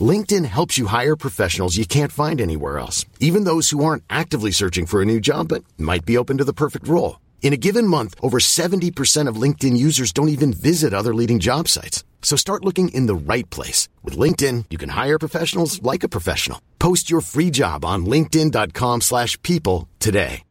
[0.00, 4.52] LinkedIn helps you hire professionals you can't find anywhere else, even those who aren't actively
[4.52, 7.18] searching for a new job but might be open to the perfect role.
[7.42, 11.66] In a given month, over 70% of LinkedIn users don't even visit other leading job
[11.66, 12.04] sites.
[12.22, 13.88] So start looking in the right place.
[14.04, 16.60] With LinkedIn, you can hire professionals like a professional.
[16.78, 20.44] Post your free job on linkedin.com slash people today.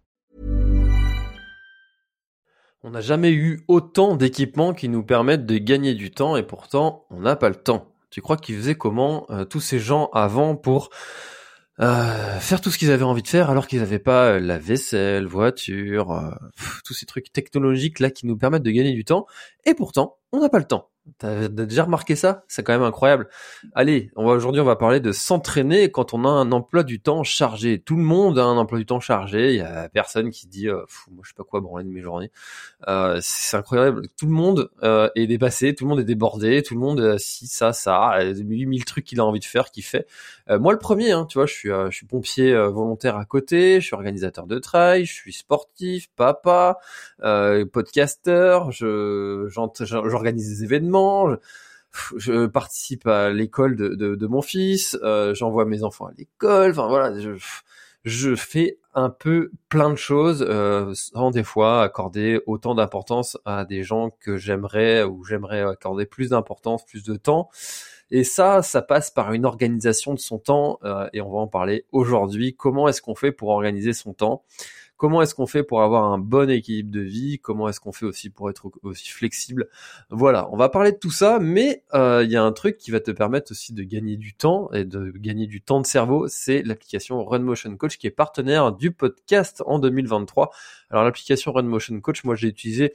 [2.82, 7.04] On n'a jamais eu autant d'équipements qui nous permettent de gagner du temps et pourtant
[7.10, 7.89] on n'a pas le temps.
[8.10, 10.90] Tu crois qu'ils faisaient comment euh, tous ces gens avant pour
[11.80, 14.58] euh, faire tout ce qu'ils avaient envie de faire alors qu'ils n'avaient pas euh, la
[14.58, 16.38] vaisselle, voiture,
[16.86, 19.26] tous ces trucs technologiques là qui nous permettent de gagner du temps
[19.66, 20.90] et pourtant on n'a pas le temps.
[21.18, 22.44] T'as déjà remarqué ça?
[22.48, 23.28] C'est quand même incroyable.
[23.74, 27.00] Allez, on va aujourd'hui on va parler de s'entraîner quand on a un emploi du
[27.02, 27.80] temps chargé.
[27.80, 29.50] Tout le monde a un emploi du temps chargé.
[29.54, 32.02] Il y a personne qui dit, euh, moi je sais pas quoi branler de mes
[32.02, 32.32] journées.
[32.88, 34.08] Euh, c'est incroyable.
[34.18, 37.18] Tout le monde euh, est dépassé, tout le monde est débordé, tout le monde euh,
[37.18, 40.08] si ça ça, 8000 trucs qu'il a envie de faire, qu'il fait.
[40.50, 43.80] Euh, moi le premier, hein, tu vois, je suis je suis pompier volontaire à côté,
[43.82, 46.78] je suis organisateur de trail, je suis sportif, papa,
[47.72, 50.99] podcasteur, je j'organise des événements
[52.18, 57.14] je, participe à l'école de, mon fils, euh, j'envoie mes enfants à l'école, enfin voilà,
[58.04, 63.66] je, fais un peu plein de choses euh, sans des fois accorder autant d'importance à
[63.66, 67.50] des gens que j'aimerais ou j'aimerais accorder plus d'importance, plus de temps.
[68.12, 71.48] Et ça, ça passe par une organisation de son temps euh, et on va en
[71.48, 72.56] parler aujourd'hui.
[72.56, 74.44] Comment est-ce qu'on fait pour organiser son temps?
[75.00, 77.40] Comment est-ce qu'on fait pour avoir un bon équilibre de vie?
[77.40, 79.70] Comment est-ce qu'on fait aussi pour être aussi flexible?
[80.10, 82.92] Voilà, on va parler de tout ça, mais euh, il y a un truc qui
[82.92, 86.28] va te permettre aussi de gagner du temps et de gagner du temps de cerveau,
[86.28, 90.52] c'est l'application Run Motion Coach qui est partenaire du podcast en 2023.
[90.90, 92.92] Alors l'application Run Motion Coach, moi j'ai utilisé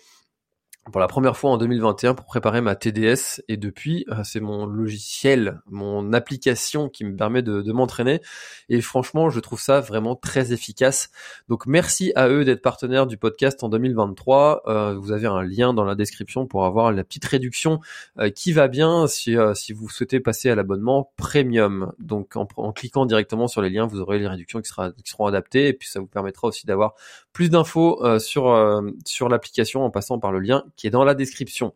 [0.90, 4.66] pour la première fois en 2021 pour préparer ma TDS et depuis euh, c'est mon
[4.66, 8.20] logiciel, mon application qui me permet de, m'entraîner
[8.68, 11.10] et franchement je trouve ça vraiment très efficace.
[11.48, 14.62] Donc merci à eux d'être partenaires du podcast en 2023.
[14.66, 17.80] Euh, vous avez un lien dans la description pour avoir la petite réduction
[18.18, 21.92] euh, qui va bien si, si vous souhaitez passer à l'abonnement premium.
[21.98, 25.68] Donc en, cliquant directement sur les liens vous aurez les réductions qui, qui seront adaptées
[25.68, 26.94] et puis ça vous permettra aussi d'avoir
[27.34, 31.74] plus d'infos sur, sur l'application en passant par le lien qui est dans la description.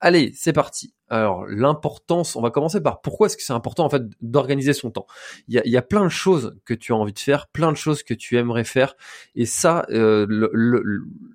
[0.00, 0.92] Allez, c'est parti.
[1.08, 4.90] Alors l'importance, on va commencer par pourquoi est-ce que c'est important en fait d'organiser son
[4.90, 5.06] temps?
[5.48, 7.72] Il y a, y a plein de choses que tu as envie de faire, plein
[7.72, 8.94] de choses que tu aimerais faire,
[9.36, 10.26] et ça, euh,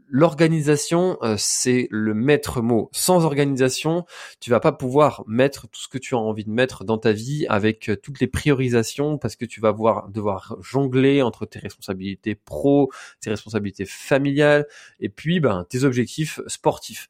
[0.09, 2.89] l'organisation, euh, c'est le maître mot.
[2.91, 4.05] Sans organisation,
[4.41, 7.13] tu vas pas pouvoir mettre tout ce que tu as envie de mettre dans ta
[7.13, 11.59] vie avec euh, toutes les priorisations, parce que tu vas voir, devoir jongler entre tes
[11.59, 14.67] responsabilités pro, tes responsabilités familiales,
[14.99, 17.09] et puis ben tes objectifs sportifs.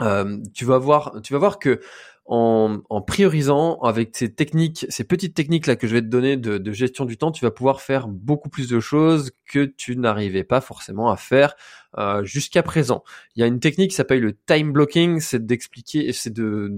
[0.00, 1.80] Euh, tu vas voir, tu vas voir que
[2.28, 6.72] en, priorisant avec ces techniques, ces petites techniques là que je vais te donner de,
[6.72, 10.60] gestion du temps, tu vas pouvoir faire beaucoup plus de choses que tu n'arrivais pas
[10.60, 11.54] forcément à faire
[11.98, 13.04] euh, jusqu'à présent.
[13.36, 16.68] Il y a une technique qui s'appelle le time blocking, c'est d'expliquer, c'est de,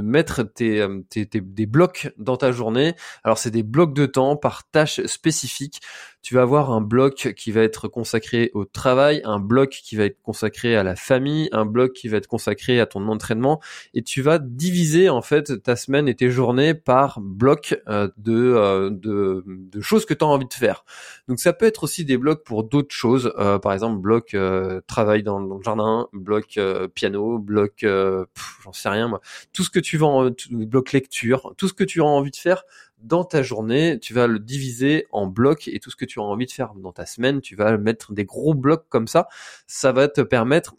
[0.00, 2.94] mettre euh, des blocs dans ta journée.
[3.24, 5.80] Alors c'est des blocs de temps par tâche spécifique.
[6.24, 10.04] Tu vas avoir un bloc qui va être consacré au travail, un bloc qui va
[10.04, 13.60] être consacré à la famille, un bloc qui va être consacré à ton entraînement,
[13.94, 18.88] et tu vas diviser en fait ta semaine et tes journées par bloc euh, de,
[18.90, 20.84] de, de choses que tu as envie de faire.
[21.28, 25.22] Donc ça peut être aussi des blocs pour d'autres choses, par exemple bloc euh, travail
[25.22, 28.24] dans, le jardin, bloc euh, piano, bloc, euh,
[28.62, 29.20] j'en sais rien moi,
[29.52, 32.64] tout ce que tu vas, bloc lecture, tout ce que tu as envie de faire
[33.04, 36.22] dans ta journée, tu vas le diviser en blocs et tout ce que tu as
[36.22, 39.28] envie de faire dans ta semaine, tu vas mettre des gros blocs comme ça.
[39.66, 40.74] Ça va te permettre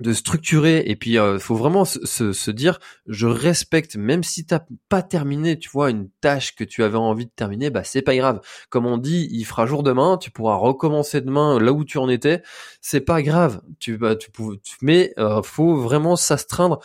[0.00, 4.60] de structurer et puis euh, faut vraiment se, se, dire je respecte même si t'as
[4.88, 8.14] pas terminé tu vois une tâche que tu avais envie de terminer bah c'est pas
[8.14, 8.40] grave.
[8.70, 12.08] Comme on dit il fera jour demain tu pourras recommencer demain là où tu en
[12.08, 12.42] étais.
[12.80, 13.60] C'est pas grave.
[13.80, 16.78] Tu bah, tu, tu mais euh, faut vraiment s'astreindre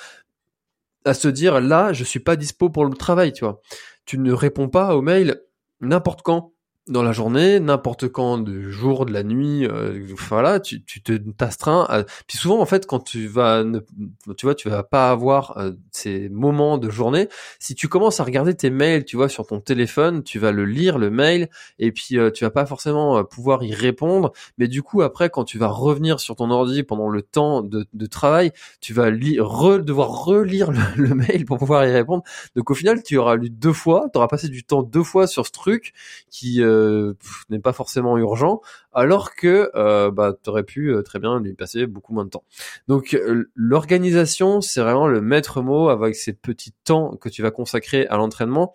[1.05, 3.61] à se dire là je suis pas dispo pour le travail tu vois.
[4.05, 5.41] Tu ne réponds pas aux mails
[5.81, 6.52] n'importe quand
[6.87, 11.13] dans la journée, n'importe quand, du jour, de la nuit, euh, voilà, tu, tu te
[11.13, 11.85] t'astreins.
[11.87, 12.03] À...
[12.27, 13.63] Puis souvent, en fait, quand tu vas,
[14.37, 17.29] tu vois, tu vas pas avoir euh, ces moments de journée.
[17.59, 20.65] Si tu commences à regarder tes mails, tu vois, sur ton téléphone, tu vas le
[20.65, 21.49] lire le mail,
[21.79, 24.33] et puis euh, tu vas pas forcément euh, pouvoir y répondre.
[24.57, 27.85] Mais du coup, après, quand tu vas revenir sur ton ordi pendant le temps de,
[27.93, 28.51] de travail,
[28.81, 29.79] tu vas re...
[29.79, 32.23] devoir relire le, le, mail pour pouvoir y répondre.
[32.57, 35.27] Donc au final, tu auras lu deux fois, tu auras passé du temps deux fois
[35.27, 35.93] sur ce truc
[36.29, 37.13] qui euh,
[37.49, 38.61] n'est pas forcément urgent,
[38.93, 42.29] alors que euh, bah, tu aurais pu euh, très bien lui passer beaucoup moins de
[42.29, 42.43] temps.
[42.87, 43.17] Donc
[43.55, 48.17] l'organisation, c'est vraiment le maître mot avec ces petits temps que tu vas consacrer à
[48.17, 48.73] l'entraînement.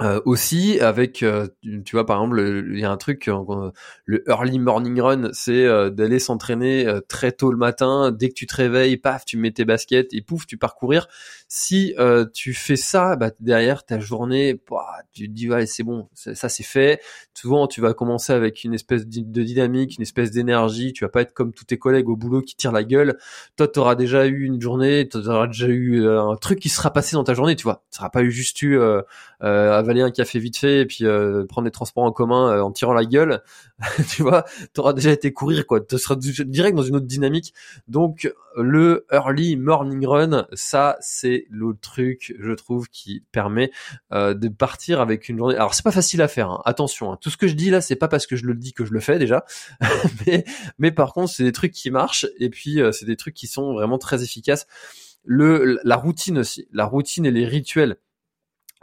[0.00, 2.40] Euh, aussi avec euh, tu vois par exemple
[2.72, 3.70] il y a un truc euh,
[4.06, 8.10] le early morning run c'est d'aller s'entraîner très tôt le matin.
[8.10, 11.08] Dès que tu te réveilles paf tu mets tes baskets et pouf tu pars courir.
[11.46, 11.94] Si
[12.32, 16.48] tu fais ça bah, derrière ta journée bah, tu te dis ouais c'est bon ça
[16.48, 17.00] c'est fait.
[17.34, 20.92] Souvent tu vas commencer avec une espèce de dynamique une espèce d'énergie.
[20.92, 23.18] Tu vas pas être comme tous tes collègues au boulot qui tirent la gueule.
[23.56, 26.92] Toi tu auras déjà eu une journée tu auras déjà eu un truc qui sera
[26.92, 27.84] passé dans ta journée tu vois.
[27.90, 28.80] Tu seras pas eu juste eu
[29.82, 32.70] avaler un café vite fait et puis euh, prendre des transports en commun euh, en
[32.70, 33.42] tirant la gueule,
[34.08, 37.52] tu vois, t'auras déjà été courir quoi, tu seras direct dans une autre dynamique.
[37.88, 43.70] Donc le early morning run, ça c'est le truc, je trouve, qui permet
[44.12, 45.56] euh, de partir avec une journée.
[45.56, 46.62] Alors c'est pas facile à faire, hein.
[46.64, 47.12] attention.
[47.12, 47.18] Hein.
[47.20, 48.92] Tout ce que je dis là, c'est pas parce que je le dis que je
[48.92, 49.44] le fais déjà,
[50.26, 50.44] mais,
[50.78, 53.74] mais par contre c'est des trucs qui marchent et puis c'est des trucs qui sont
[53.74, 54.66] vraiment très efficaces.
[55.24, 57.96] Le la routine aussi, la routine et les rituels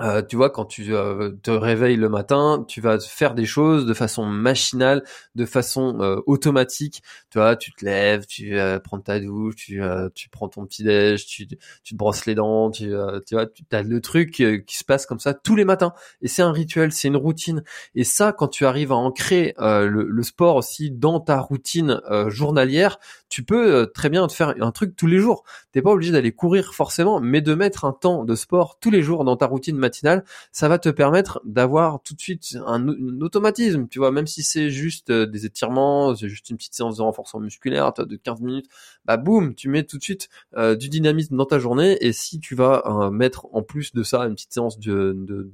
[0.01, 3.85] euh, tu vois, quand tu euh, te réveilles le matin, tu vas faire des choses
[3.85, 5.03] de façon machinale,
[5.35, 7.03] de façon euh, automatique.
[7.29, 9.81] Tu vois, tu te lèves, tu prends ta douche, tu,
[10.15, 12.91] tu prends ton petit déj, tu, tu te brosses les dents, tu,
[13.27, 15.93] tu vois, tu as le truc qui se passe comme ça tous les matins.
[16.21, 17.63] Et c'est un rituel, c'est une routine.
[17.95, 22.99] Et ça, quand tu arrives à ancrer le, le, sport aussi dans ta routine journalière,
[23.29, 25.43] tu peux très bien te faire un truc tous les jours.
[25.71, 29.01] T'es pas obligé d'aller courir forcément, mais de mettre un temps de sport tous les
[29.01, 29.77] jours dans ta routine
[30.51, 32.87] ça va te permettre d'avoir tout de suite un,
[33.21, 36.97] automatisme, tu vois, même si c'est juste euh, des étirements, c'est juste une petite séance
[36.97, 38.67] de renforcement musculaire, de 15 minutes,
[39.05, 42.39] bah boum, tu mets tout de suite euh, du dynamisme dans ta journée, et si
[42.39, 45.51] tu vas euh, mettre en plus de ça une petite séance de,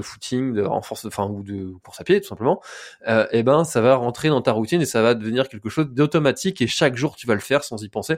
[0.00, 2.60] footing, de renforce, enfin ou de course à pied tout simplement,
[3.06, 5.88] et eh ben ça va rentrer dans ta routine et ça va devenir quelque chose
[5.90, 8.16] d'automatique et chaque jour tu vas le faire sans y penser.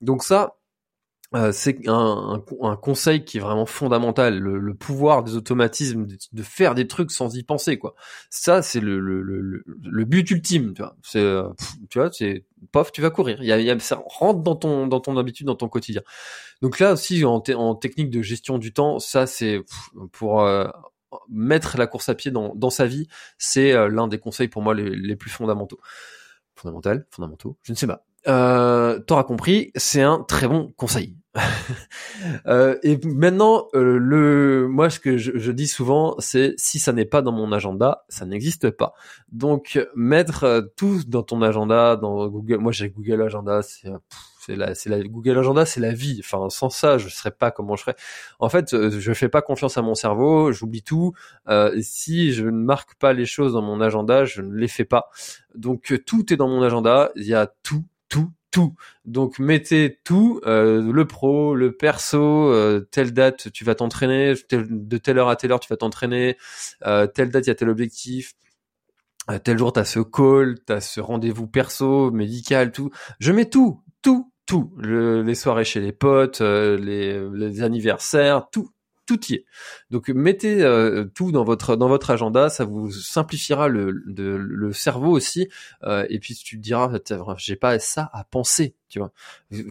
[0.00, 0.56] Donc ça,
[1.34, 6.74] euh, c'est un, un, conseil qui est vraiment fondamental, le, pouvoir des automatismes, de, faire
[6.74, 7.94] des trucs sans y penser, quoi.
[8.30, 10.96] Ça, c'est le, le, le, but ultime, tu vois.
[11.02, 11.48] C'est, euh,
[11.90, 13.38] tu vois, c'est, pof, tu vas courir.
[13.40, 16.02] Il y a, y a, ça rentre dans ton, dans ton habitude, dans ton quotidien.
[16.62, 19.60] Donc là aussi, en, en technique de gestion du temps, ça, c'est
[20.12, 20.68] pour euh,
[21.28, 23.08] mettre la course à pied dans, dans sa vie,
[23.38, 25.80] c'est l'un des conseils pour moi les, les plus fondamentaux.
[26.54, 31.16] Fondamental, fondamentaux, je ne sais pas euh, t'auras compris, c'est un très bon conseil.
[32.46, 37.04] euh, et maintenant, euh, le, moi, ce que je, dis souvent, c'est si ça n'est
[37.04, 38.94] pas dans mon agenda, ça n'existe pas.
[39.30, 42.58] Donc, mettre euh, tout dans ton agenda, dans Google.
[42.58, 43.90] Moi, j'ai Google Agenda, c'est
[44.46, 46.20] c'est la, la Google Agenda, c'est la vie.
[46.22, 47.96] Enfin, sans ça, je serais pas comment je serais.
[48.38, 51.14] En fait, euh, je fais pas confiance à mon cerveau, j'oublie tout.
[51.48, 54.84] Euh, si je ne marque pas les choses dans mon agenda, je ne les fais
[54.84, 55.10] pas.
[55.56, 57.10] Donc tout est dans mon agenda.
[57.16, 58.74] Il y a tout tout, tout.
[59.04, 64.98] Donc mettez tout, euh, le pro, le perso, euh, telle date tu vas t'entraîner, de
[64.98, 66.36] telle heure à telle heure tu vas t'entraîner,
[66.86, 68.34] euh, telle date il y a tel objectif,
[69.44, 72.90] tel jour t'as ce call, t'as ce rendez-vous perso, médical, tout.
[73.20, 74.72] Je mets tout, tout, tout.
[74.78, 78.70] les soirées chez les potes, les anniversaires, tout,
[79.06, 79.44] tout y est.
[79.90, 85.12] Donc mettez euh, tout dans votre dans votre agenda, ça vous simplifiera le, le, cerveau
[85.12, 85.48] aussi.
[85.84, 86.90] Euh, et puis tu te diras,
[87.38, 88.74] j'ai pas ça à penser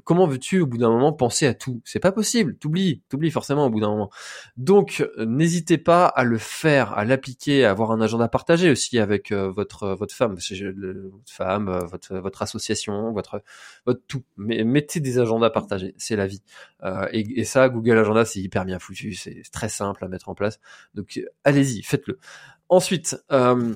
[0.04, 1.82] Comment veux-tu au bout d'un moment penser à tout?
[1.86, 2.58] C'est pas possible.
[2.58, 4.10] T'oublies, t'oublies forcément au bout d'un moment.
[4.58, 9.32] Donc n'hésitez pas à le faire, à l'appliquer, à avoir un agenda partagé aussi avec
[9.32, 13.42] euh, votre votre femme, votre femme, euh, votre association, votre
[13.86, 14.24] votre tout.
[14.38, 16.44] Mais mettez des agendas partagés, c'est la vie.
[16.84, 20.36] Euh, et, ça, Google Agenda, c'est hyper bien foutu, c'est très simple à mettre en
[20.36, 20.60] place.
[20.94, 22.20] Donc allez-y, faites-le.
[22.70, 23.18] Ensuite.
[23.32, 23.76] Euh,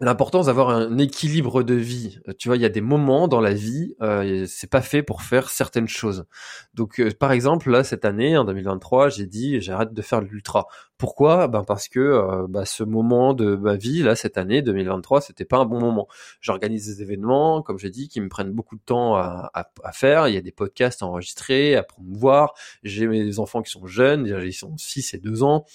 [0.00, 2.18] l'importance d'avoir un équilibre de vie.
[2.28, 5.02] Euh, tu vois, il y a des moments dans la vie, euh, c'est pas fait
[5.02, 6.26] pour faire certaines choses.
[6.74, 10.66] Donc, euh, par exemple, là, cette année, en 2023, j'ai dit, j'arrête de faire l'ultra.
[10.98, 11.46] Pourquoi?
[11.48, 15.58] Ben parce que bah, ce moment de ma vie là cette année 2023 c'était pas
[15.58, 16.08] un bon moment.
[16.40, 19.92] J'organise des événements comme j'ai dit qui me prennent beaucoup de temps à, à, à,
[19.92, 20.26] faire.
[20.28, 22.54] Il y a des podcasts à enregistrer, à promouvoir.
[22.82, 25.66] J'ai mes enfants qui sont jeunes, ils sont 6 et 2 ans.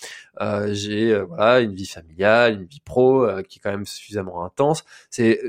[0.42, 4.84] Euh, j'ai voilà une vie familiale, une vie pro qui est quand même suffisamment intense.
[5.10, 5.40] C'est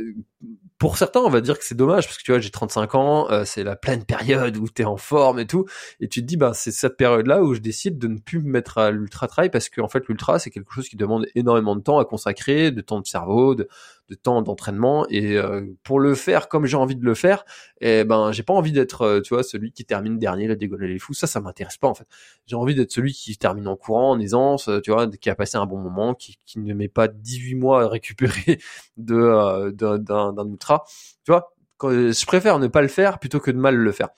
[0.79, 3.31] pour certains, on va dire que c'est dommage parce que tu vois, j'ai 35 ans,
[3.31, 5.65] euh, c'est la pleine période où t'es en forme et tout,
[6.01, 8.51] et tu te dis, bah c'est cette période-là où je décide de ne plus me
[8.51, 11.83] mettre à l'ultra trail parce qu'en fait l'ultra c'est quelque chose qui demande énormément de
[11.83, 13.69] temps à consacrer, de temps de cerveau, de,
[14.09, 17.45] de temps d'entraînement et euh, pour le faire comme j'ai envie de le faire
[17.81, 20.55] et eh ben j'ai pas envie d'être euh, tu vois celui qui termine dernier la
[20.55, 21.15] dégonner les fous.
[21.15, 22.07] Ça ça m'intéresse pas en fait.
[22.47, 25.57] J'ai envie d'être celui qui termine en courant en aisance tu vois qui a passé
[25.57, 28.59] un bon moment qui, qui ne met pas 18 mois à récupérer
[28.97, 30.85] de euh, d'un ultra.
[31.25, 34.11] Tu vois je préfère ne pas le faire plutôt que de mal le faire.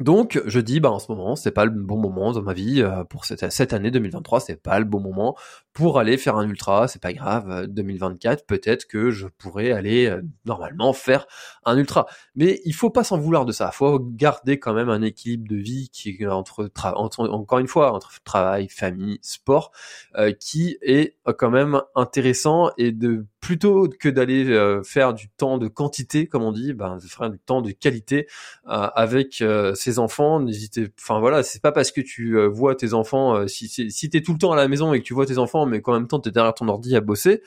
[0.00, 2.82] Donc je dis bah en ce moment c'est pas le bon moment dans ma vie
[2.82, 5.36] euh, pour cette, cette année 2023 c'est pas le bon moment
[5.72, 10.06] pour aller faire un ultra c'est pas grave 2024 euh, peut-être que je pourrais aller
[10.06, 11.26] euh, normalement faire
[11.64, 12.06] un ultra.
[12.34, 13.70] Mais il faut pas s'en vouloir de ça.
[13.70, 17.92] Faut garder quand même un équilibre de vie qui est entre, entre encore une fois
[17.92, 19.72] entre travail famille sport
[20.40, 26.26] qui est quand même intéressant et de plutôt que d'aller faire du temps de quantité
[26.26, 28.26] comme on dit ben faire du temps de qualité
[28.66, 29.42] avec
[29.74, 33.46] ses enfants, n'hésitez, enfin voilà, c'est pas parce que tu euh, vois tes enfants, euh,
[33.46, 35.61] si si t'es tout le temps à la maison et que tu vois tes enfants,
[35.66, 37.42] mais qu'en même temps t'es derrière ton ordi à bosser,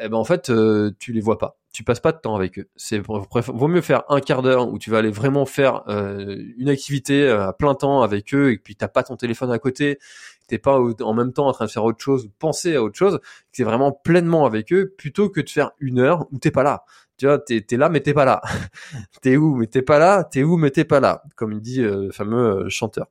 [0.00, 2.58] eh ben en fait euh, tu les vois pas, tu passes pas de temps avec
[2.58, 2.68] eux.
[2.76, 7.28] C'est vaut mieux faire un quart d'heure où tu vas aller vraiment faire une activité
[7.28, 9.98] à plein temps avec eux et puis t'as pas ton téléphone à côté,
[10.46, 13.20] t'es pas en même temps en train de faire autre chose, penser à autre chose,
[13.52, 16.84] c'est vraiment pleinement avec eux plutôt que de faire une heure où t'es pas là
[17.18, 18.40] tu vois, t'es es là mais t'es pas là.
[19.22, 20.24] t'es où mais t'es pas là.
[20.24, 23.08] T'es où mais t'es pas là, comme il dit euh, le fameux euh, chanteur.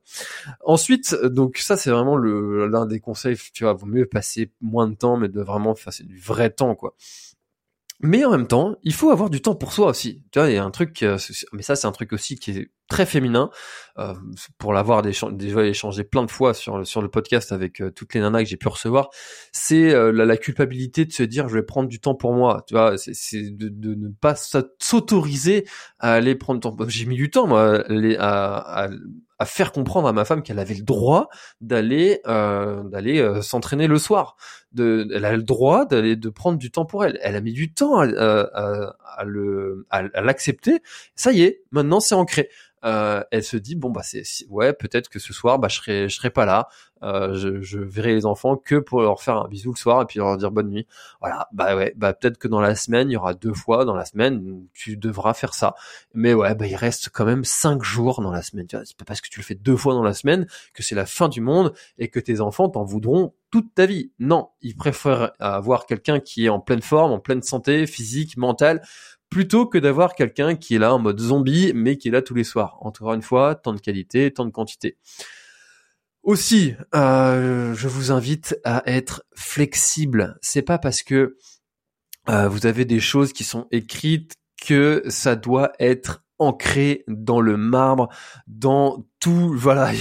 [0.64, 3.36] Ensuite, donc ça c'est vraiment l'un des conseils.
[3.52, 6.74] Tu vois, vaut mieux passer moins de temps, mais de vraiment faire du vrai temps
[6.74, 6.94] quoi.
[8.00, 10.22] Mais en même temps, il faut avoir du temps pour soi aussi.
[10.30, 11.04] Tu vois, il y a un truc,
[11.52, 13.50] mais ça c'est un truc aussi qui est très féminin.
[13.98, 14.14] Euh,
[14.58, 18.44] pour l'avoir déjà échangé plein de fois sur, le podcast avec euh, toutes les nanas
[18.44, 19.10] que j'ai pu recevoir,
[19.50, 22.62] c'est euh, la, culpabilité de se dire je vais prendre du temps pour moi.
[22.68, 25.66] Tu vois, c'est de, ne pas s'autoriser
[25.98, 26.76] à aller prendre du temps.
[26.88, 27.82] J'ai mis du temps moi
[28.20, 28.88] à,
[29.38, 31.28] à, faire comprendre à ma femme qu'elle avait le droit
[31.60, 34.36] d'aller euh, d'aller s'entraîner le soir.
[34.78, 37.18] Elle a le droit d'aller de prendre du temps pour elle.
[37.22, 38.12] Elle a mis du temps à
[40.22, 40.82] l'accepter.
[41.16, 42.48] Ça y est, maintenant c'est ancré
[42.84, 46.08] euh, elle se dit bon bah c'est ouais peut-être que ce soir bah je serai
[46.08, 46.68] je serai pas là.
[47.02, 50.06] Euh, je, je, verrai les enfants que pour leur faire un bisou le soir et
[50.06, 50.86] puis leur dire bonne nuit.
[51.20, 51.48] Voilà.
[51.52, 51.92] Bah ouais.
[51.96, 54.68] Bah peut-être que dans la semaine il y aura deux fois dans la semaine où
[54.74, 55.74] tu devras faire ça.
[56.14, 58.66] Mais ouais bah il reste quand même cinq jours dans la semaine.
[58.68, 61.06] C'est pas parce que tu le fais deux fois dans la semaine que c'est la
[61.06, 65.32] fin du monde et que tes enfants t'en voudront toute ta vie non ils préfèrent
[65.38, 68.82] avoir quelqu'un qui est en pleine forme en pleine santé physique mentale
[69.30, 72.34] plutôt que d'avoir quelqu'un qui est là en mode zombie, mais qui est là tous
[72.34, 72.78] les soirs.
[72.80, 74.96] Encore une fois, tant de qualité, tant de quantité.
[76.22, 80.38] Aussi, euh, je vous invite à être flexible.
[80.42, 81.36] C'est pas parce que
[82.28, 87.56] euh, vous avez des choses qui sont écrites que ça doit être ancré dans le
[87.56, 88.08] marbre,
[88.46, 89.54] dans tout.
[89.58, 89.92] Voilà,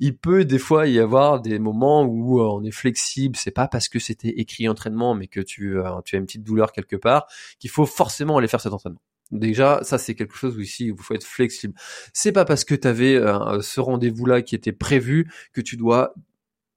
[0.00, 3.36] il peut, des fois y avoir des moments où euh, on est flexible.
[3.36, 6.44] C'est pas parce que c'était écrit entraînement, mais que tu, euh, tu as une petite
[6.44, 7.26] douleur quelque part,
[7.58, 9.00] qu'il faut forcément aller faire cet entraînement.
[9.30, 11.74] Déjà, ça c'est quelque chose où ici il faut être flexible.
[12.12, 15.76] C'est pas parce que tu avais euh, ce rendez-vous là qui était prévu que tu
[15.76, 16.14] dois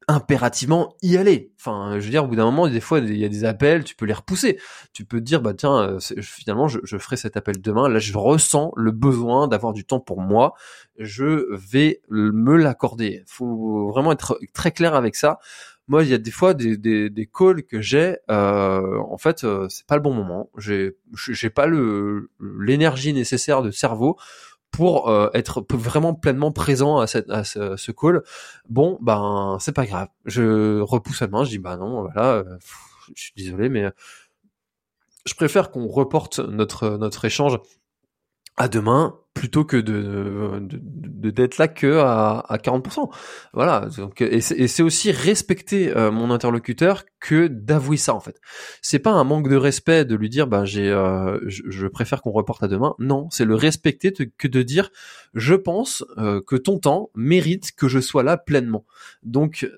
[0.07, 1.51] impérativement y aller.
[1.59, 3.83] Enfin, je veux dire, au bout d'un moment, des fois, il y a des appels,
[3.83, 4.57] tu peux les repousser.
[4.93, 7.89] Tu peux te dire, bah tiens, euh, finalement, je, ferai cet appel demain.
[7.89, 10.53] Là, je ressens le besoin d'avoir du temps pour moi.
[10.97, 13.23] Je vais me l'accorder.
[13.27, 15.39] Faut vraiment être très clair avec ça.
[15.89, 18.17] Moi, il y a des fois des, des, des calls que j'ai.
[18.29, 20.49] Euh, en fait, euh, c'est pas le bon moment.
[20.57, 24.17] J'ai j'ai pas le l'énergie nécessaire de cerveau
[24.71, 28.23] pour euh, être vraiment pleinement présent à, ce, ce, call.
[28.69, 30.09] Bon, ben c'est pas grave.
[30.25, 32.57] Je repousse la main, je dis bah non, voilà, euh,
[33.15, 33.89] je suis désolé, mais
[35.25, 37.59] je préfère qu'on reporte notre échange
[38.57, 40.59] à demain plutôt que de
[41.29, 43.09] d'être là que à, à 40%.
[43.53, 43.87] Voilà.
[43.97, 48.39] Donc, et c'est aussi respecter euh, mon interlocuteur que d'avouer ça en fait.
[48.81, 52.31] C'est pas un manque de respect de lui dire bah j'ai euh, je, préfère qu'on
[52.31, 52.95] reporte à demain.
[52.97, 54.89] Non, c'est le respecter que de dire
[55.35, 58.85] je pense euh, que ton temps mérite que je sois là pleinement.
[59.21, 59.69] Donc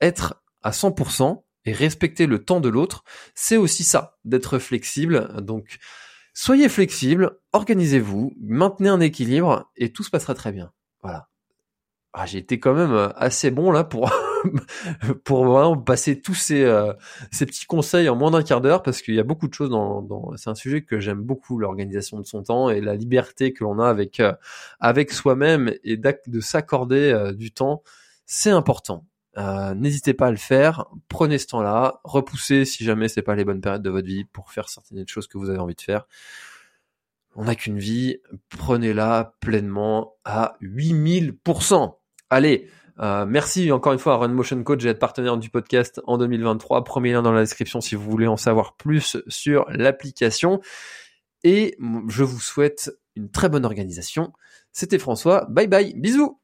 [0.00, 3.04] être à 100% et respecter le temps de l'autre,
[3.34, 5.30] c'est aussi ça, d'être flexible.
[5.40, 5.78] Donc,
[6.34, 10.72] soyez flexible, organisez-vous, maintenez un équilibre et tout se passera très bien.
[11.02, 11.28] Voilà.
[12.12, 14.08] Ah, j'ai été quand même euh, assez bon là pour
[15.24, 16.92] pour vraiment passer tous ces euh,
[17.32, 19.68] ces petits conseils en moins d'un quart d'heure parce qu'il y a beaucoup de choses
[19.68, 23.64] dans, c'est un sujet que j'aime beaucoup l'organisation de son temps et la liberté que
[23.64, 24.32] l'on a avec euh,
[24.78, 27.82] avec soi-même et de s'accorder du temps
[28.26, 29.04] c'est important
[29.36, 33.60] n'hésitez pas à le faire prenez ce temps-là repoussez si jamais c'est pas les bonnes
[33.60, 36.06] périodes de votre vie pour faire certaines choses que vous avez envie de faire
[37.36, 41.96] on n'a qu'une vie, prenez-la pleinement à 8000%.
[42.30, 42.68] Allez,
[43.00, 46.18] euh, merci encore une fois à Run Motion Coach, j'ai être partenaire du podcast en
[46.18, 46.84] 2023.
[46.84, 50.60] Premier lien dans la description si vous voulez en savoir plus sur l'application.
[51.42, 51.76] Et
[52.08, 54.32] je vous souhaite une très bonne organisation.
[54.72, 55.46] C'était François.
[55.50, 55.94] Bye bye.
[55.96, 56.43] Bisous.